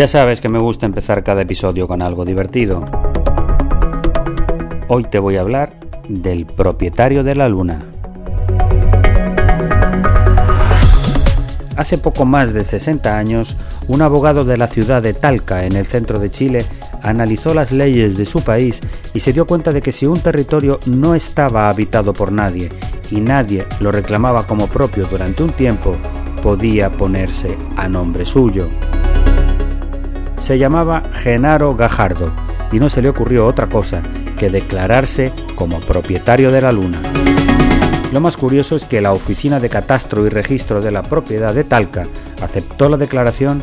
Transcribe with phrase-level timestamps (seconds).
[0.00, 2.86] Ya sabes que me gusta empezar cada episodio con algo divertido.
[4.88, 5.74] Hoy te voy a hablar
[6.08, 7.82] del propietario de la luna.
[11.76, 15.84] Hace poco más de 60 años, un abogado de la ciudad de Talca, en el
[15.84, 16.64] centro de Chile,
[17.02, 18.80] analizó las leyes de su país
[19.12, 22.70] y se dio cuenta de que si un territorio no estaba habitado por nadie
[23.10, 25.94] y nadie lo reclamaba como propio durante un tiempo,
[26.42, 28.66] podía ponerse a nombre suyo.
[30.40, 32.32] Se llamaba Genaro Gajardo
[32.72, 34.02] y no se le ocurrió otra cosa
[34.38, 37.00] que declararse como propietario de la luna.
[38.12, 41.62] Lo más curioso es que la Oficina de Catastro y Registro de la Propiedad de
[41.62, 42.06] Talca
[42.42, 43.62] aceptó la declaración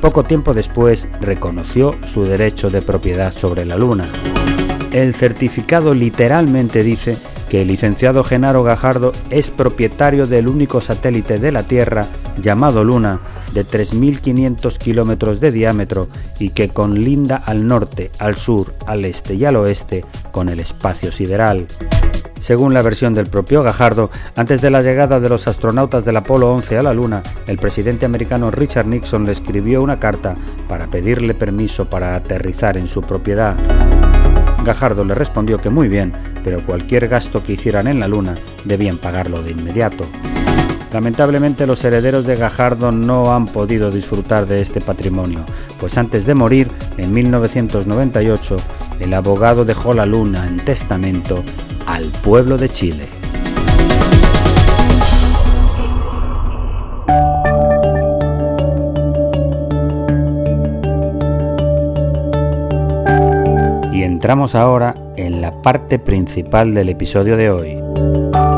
[0.00, 4.08] poco tiempo después reconoció su derecho de propiedad sobre la Luna.
[4.92, 7.18] El certificado literalmente dice
[7.50, 12.06] que el licenciado Genaro Gajardo es propietario del único satélite de la Tierra
[12.42, 13.20] llamado Luna
[13.52, 16.08] de 3.500 kilómetros de diámetro
[16.38, 21.12] y que conlinda al norte, al sur, al este y al oeste con el espacio
[21.12, 21.66] sideral.
[22.40, 26.50] Según la versión del propio Gajardo, antes de la llegada de los astronautas del Apolo
[26.54, 30.36] 11 a la Luna, el presidente americano Richard Nixon le escribió una carta
[30.66, 33.56] para pedirle permiso para aterrizar en su propiedad.
[34.64, 36.12] Gajardo le respondió que muy bien,
[36.42, 38.34] pero cualquier gasto que hicieran en la Luna
[38.64, 40.06] debían pagarlo de inmediato.
[40.92, 45.40] Lamentablemente los herederos de Gajardo no han podido disfrutar de este patrimonio,
[45.78, 48.56] pues antes de morir, en 1998,
[48.98, 51.44] el abogado dejó la luna en testamento
[51.86, 53.06] al pueblo de Chile.
[63.92, 68.49] Y entramos ahora en la parte principal del episodio de hoy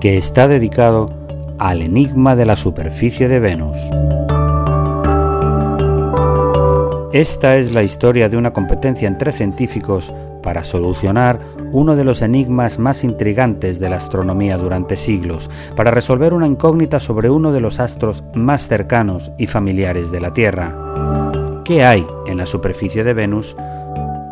[0.00, 1.10] que está dedicado
[1.58, 3.78] al enigma de la superficie de Venus.
[7.12, 10.12] Esta es la historia de una competencia entre científicos
[10.42, 11.40] para solucionar
[11.72, 17.00] uno de los enigmas más intrigantes de la astronomía durante siglos, para resolver una incógnita
[17.00, 21.62] sobre uno de los astros más cercanos y familiares de la Tierra.
[21.64, 23.56] ¿Qué hay en la superficie de Venus?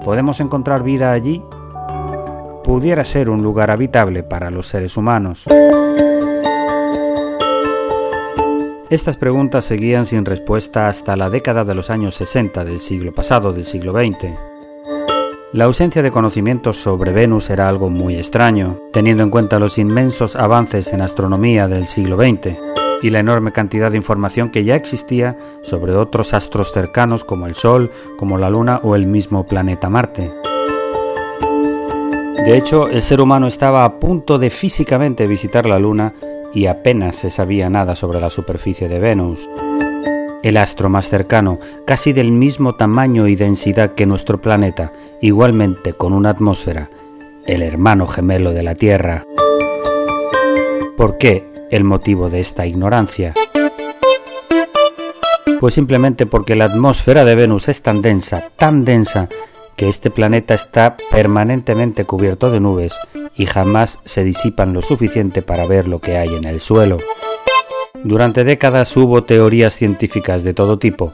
[0.05, 1.43] ¿Podemos encontrar vida allí?
[2.65, 5.45] Pudiera ser un lugar habitable para los seres humanos.
[8.91, 13.53] Estas preguntas seguían sin respuesta hasta la década de los años 60 del siglo pasado,
[13.53, 14.31] del siglo XX.
[15.53, 20.35] La ausencia de conocimientos sobre Venus era algo muy extraño, teniendo en cuenta los inmensos
[20.35, 22.57] avances en astronomía del siglo XX
[23.03, 27.55] y la enorme cantidad de información que ya existía sobre otros astros cercanos como el
[27.55, 30.33] Sol, como la Luna o el mismo planeta Marte.
[32.43, 36.12] De hecho, el ser humano estaba a punto de físicamente visitar la Luna
[36.53, 39.48] y apenas se sabía nada sobre la superficie de Venus.
[40.42, 44.92] El astro más cercano, casi del mismo tamaño y densidad que nuestro planeta,
[45.22, 46.91] igualmente con una atmósfera,
[47.47, 49.25] el hermano gemelo de la Tierra.
[50.97, 53.33] ¿Por qué el motivo de esta ignorancia?
[55.60, 59.28] Pues simplemente porque la atmósfera de Venus es tan densa, tan densa,
[59.76, 62.94] que este planeta está permanentemente cubierto de nubes
[63.36, 66.98] y jamás se disipan lo suficiente para ver lo que hay en el suelo.
[68.03, 71.12] Durante décadas hubo teorías científicas de todo tipo.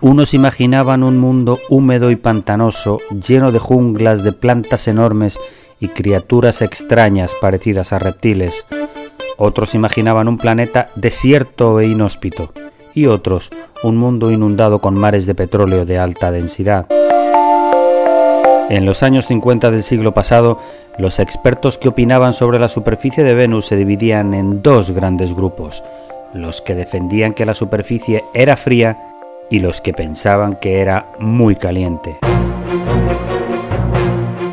[0.00, 5.38] Unos imaginaban un mundo húmedo y pantanoso, lleno de junglas, de plantas enormes
[5.80, 8.66] y criaturas extrañas parecidas a reptiles.
[9.38, 12.52] Otros imaginaban un planeta desierto e inhóspito,
[12.94, 13.50] y otros
[13.82, 16.86] un mundo inundado con mares de petróleo de alta densidad.
[18.68, 20.58] En los años 50 del siglo pasado,
[20.98, 25.84] los expertos que opinaban sobre la superficie de Venus se dividían en dos grandes grupos,
[26.34, 28.98] los que defendían que la superficie era fría
[29.50, 32.16] y los que pensaban que era muy caliente.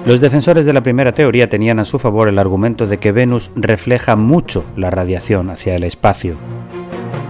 [0.06, 3.50] Los defensores de la primera teoría tenían a su favor el argumento de que Venus
[3.56, 6.36] refleja mucho la radiación hacia el espacio,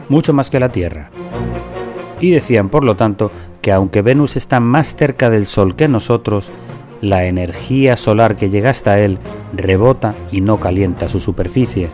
[0.09, 1.11] mucho más que la Tierra.
[2.19, 3.31] Y decían, por lo tanto,
[3.61, 6.51] que aunque Venus está más cerca del Sol que nosotros,
[7.03, 9.17] la energía solar que llega hasta él
[9.53, 11.89] rebota y no calienta su superficie.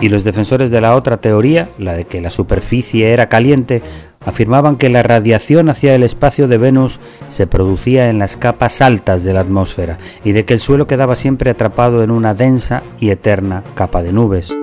[0.00, 3.82] Y los defensores de la otra teoría, la de que la superficie era caliente,
[4.24, 7.00] afirmaban que la radiación hacia el espacio de Venus
[7.30, 11.16] se producía en las capas altas de la atmósfera y de que el suelo quedaba
[11.16, 14.54] siempre atrapado en una densa y eterna capa de nubes.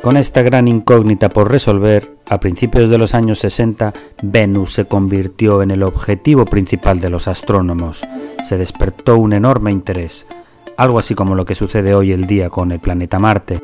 [0.00, 3.92] Con esta gran incógnita por resolver, a principios de los años 60,
[4.22, 8.06] Venus se convirtió en el objetivo principal de los astrónomos.
[8.44, 10.28] Se despertó un enorme interés,
[10.76, 13.58] algo así como lo que sucede hoy el día con el planeta Marte.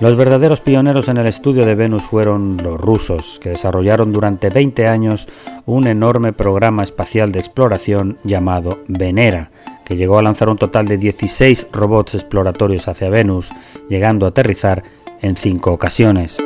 [0.00, 4.88] Los verdaderos pioneros en el estudio de Venus fueron los rusos, que desarrollaron durante 20
[4.88, 5.28] años
[5.64, 9.50] un enorme programa espacial de exploración llamado Venera,
[9.84, 13.50] que llegó a lanzar un total de 16 robots exploratorios hacia Venus,
[13.88, 14.82] llegando a aterrizar
[15.22, 16.36] en cinco ocasiones.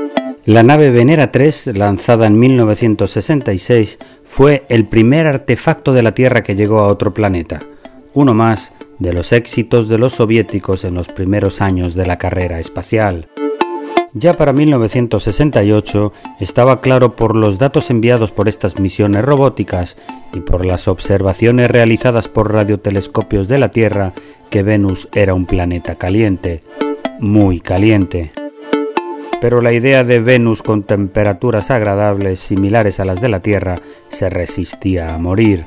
[0.50, 6.56] La nave Venera 3, lanzada en 1966, fue el primer artefacto de la Tierra que
[6.56, 7.60] llegó a otro planeta,
[8.14, 12.58] uno más de los éxitos de los soviéticos en los primeros años de la carrera
[12.58, 13.28] espacial.
[14.12, 19.96] Ya para 1968 estaba claro por los datos enviados por estas misiones robóticas
[20.32, 24.14] y por las observaciones realizadas por radiotelescopios de la Tierra
[24.50, 26.60] que Venus era un planeta caliente,
[27.20, 28.32] muy caliente
[29.40, 34.28] pero la idea de Venus con temperaturas agradables similares a las de la Tierra se
[34.28, 35.64] resistía a morir.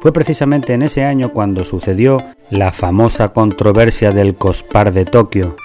[0.00, 2.18] Fue precisamente en ese año cuando sucedió
[2.50, 5.56] la famosa controversia del COSPAR de Tokio.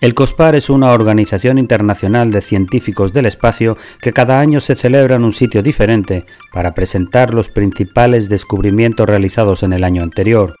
[0.00, 5.16] El COSPAR es una organización internacional de científicos del espacio que cada año se celebra
[5.16, 6.24] en un sitio diferente
[6.54, 10.56] para presentar los principales descubrimientos realizados en el año anterior.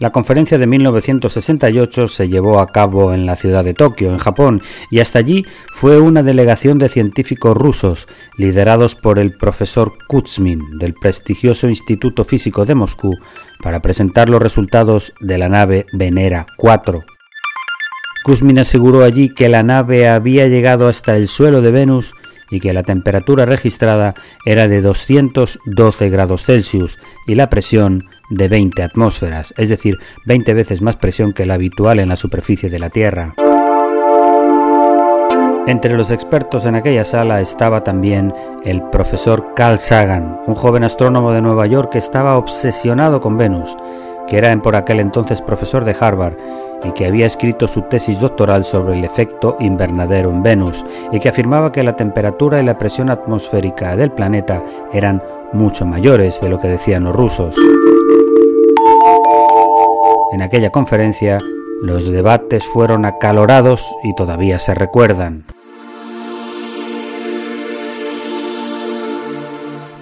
[0.00, 4.62] La conferencia de 1968 se llevó a cabo en la ciudad de Tokio, en Japón,
[4.90, 5.44] y hasta allí
[5.74, 8.08] fue una delegación de científicos rusos,
[8.38, 13.14] liderados por el profesor Kuzmin del prestigioso Instituto Físico de Moscú,
[13.62, 17.04] para presentar los resultados de la nave Venera 4.
[18.24, 22.14] Kuzmin aseguró allí que la nave había llegado hasta el suelo de Venus
[22.50, 24.14] y que la temperatura registrada
[24.46, 30.80] era de 212 grados Celsius y la presión de 20 atmósferas, es decir, 20 veces
[30.80, 33.34] más presión que la habitual en la superficie de la Tierra.
[35.66, 38.34] Entre los expertos en aquella sala estaba también
[38.64, 43.76] el profesor Carl Sagan, un joven astrónomo de Nueva York que estaba obsesionado con Venus,
[44.26, 46.34] que era por aquel entonces profesor de Harvard
[46.82, 51.28] y que había escrito su tesis doctoral sobre el efecto invernadero en Venus y que
[51.28, 54.62] afirmaba que la temperatura y la presión atmosférica del planeta
[54.92, 55.22] eran
[55.52, 57.54] mucho mayores de lo que decían los rusos.
[60.32, 61.38] En aquella conferencia
[61.82, 65.44] los debates fueron acalorados y todavía se recuerdan.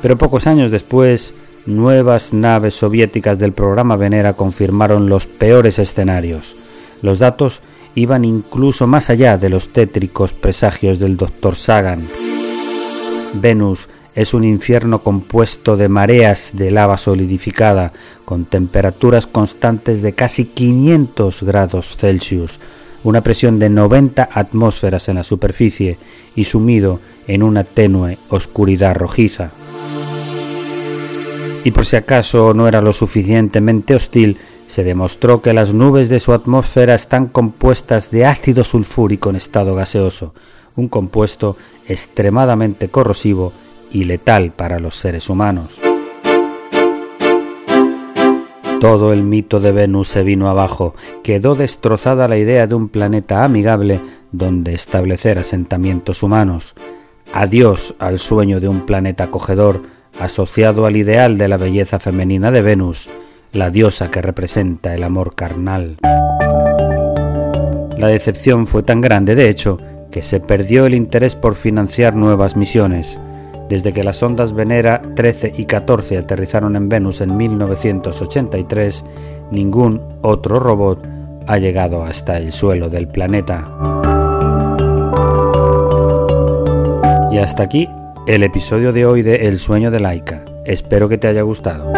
[0.02, 1.35] Pero pocos años después,
[1.66, 6.56] nuevas naves soviéticas del programa Venera confirmaron los peores escenarios.
[7.00, 7.61] Los datos
[7.94, 11.56] iban incluso más allá de los tétricos presagios del Dr.
[11.56, 12.06] Sagan.
[13.35, 17.92] Venus es un infierno compuesto de mareas de lava solidificada,
[18.25, 22.58] con temperaturas constantes de casi 500 grados Celsius,
[23.04, 25.98] una presión de 90 atmósferas en la superficie
[26.34, 26.98] y sumido
[27.28, 29.52] en una tenue oscuridad rojiza.
[31.62, 36.18] Y por si acaso no era lo suficientemente hostil, se demostró que las nubes de
[36.18, 40.34] su atmósfera están compuestas de ácido sulfúrico en estado gaseoso,
[40.75, 41.56] un compuesto
[41.87, 43.52] extremadamente corrosivo
[43.92, 45.80] y letal para los seres humanos.
[48.80, 53.42] Todo el mito de Venus se vino abajo, quedó destrozada la idea de un planeta
[53.42, 56.75] amigable donde establecer asentamientos humanos.
[57.33, 59.83] Adiós al sueño de un planeta acogedor
[60.21, 63.09] asociado al ideal de la belleza femenina de Venus,
[63.52, 65.97] la diosa que representa el amor carnal.
[67.99, 69.78] La decepción fue tan grande, de hecho,
[70.12, 73.18] que se perdió el interés por financiar nuevas misiones.
[73.68, 79.04] Desde que las sondas Venera 13 y 14 aterrizaron en Venus en 1983,
[79.50, 81.04] ningún otro robot
[81.46, 83.68] ha llegado hasta el suelo del planeta.
[87.32, 87.88] Y hasta aquí
[88.26, 90.42] el episodio de hoy de El sueño de Laika.
[90.64, 91.92] Espero que te haya gustado.